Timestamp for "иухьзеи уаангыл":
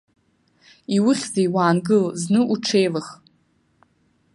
0.95-2.03